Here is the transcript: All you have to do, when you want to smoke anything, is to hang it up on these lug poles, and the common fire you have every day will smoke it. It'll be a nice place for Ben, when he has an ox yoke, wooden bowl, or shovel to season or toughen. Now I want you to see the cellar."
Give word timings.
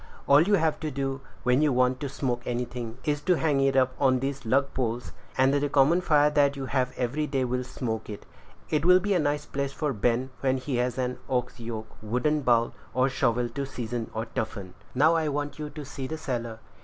All 0.25 0.41
you 0.41 0.55
have 0.55 0.79
to 0.79 0.89
do, 0.89 1.21
when 1.43 1.61
you 1.61 1.71
want 1.71 1.99
to 1.99 2.09
smoke 2.09 2.41
anything, 2.47 2.97
is 3.05 3.21
to 3.21 3.35
hang 3.37 3.59
it 3.61 3.75
up 3.75 3.93
on 3.99 4.17
these 4.19 4.47
lug 4.47 4.73
poles, 4.73 5.11
and 5.37 5.53
the 5.53 5.69
common 5.69 6.01
fire 6.01 6.31
you 6.55 6.65
have 6.65 6.91
every 6.97 7.27
day 7.27 7.45
will 7.45 7.63
smoke 7.63 8.09
it. 8.09 8.25
It'll 8.71 8.99
be 8.99 9.13
a 9.13 9.19
nice 9.19 9.45
place 9.45 9.73
for 9.73 9.93
Ben, 9.93 10.31
when 10.39 10.57
he 10.57 10.77
has 10.77 10.97
an 10.97 11.19
ox 11.29 11.59
yoke, 11.59 11.97
wooden 12.01 12.41
bowl, 12.41 12.73
or 12.95 13.09
shovel 13.09 13.47
to 13.49 13.63
season 13.63 14.09
or 14.15 14.25
toughen. 14.25 14.73
Now 14.95 15.13
I 15.13 15.27
want 15.27 15.59
you 15.59 15.69
to 15.69 15.85
see 15.85 16.07
the 16.07 16.17
cellar." 16.17 16.57